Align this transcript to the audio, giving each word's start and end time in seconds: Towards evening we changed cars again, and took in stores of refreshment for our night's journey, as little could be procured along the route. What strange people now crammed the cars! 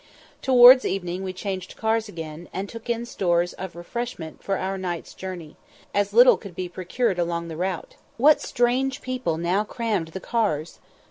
Towards 0.41 0.83
evening 0.83 1.21
we 1.23 1.31
changed 1.31 1.77
cars 1.77 2.09
again, 2.09 2.49
and 2.51 2.67
took 2.67 2.89
in 2.89 3.05
stores 3.05 3.53
of 3.53 3.75
refreshment 3.75 4.41
for 4.41 4.57
our 4.57 4.75
night's 4.75 5.13
journey, 5.13 5.57
as 5.93 6.11
little 6.11 6.37
could 6.37 6.55
be 6.55 6.67
procured 6.67 7.19
along 7.19 7.49
the 7.49 7.55
route. 7.55 7.97
What 8.17 8.41
strange 8.41 9.03
people 9.03 9.37
now 9.37 9.63
crammed 9.63 10.07
the 10.07 10.19
cars! 10.19 10.79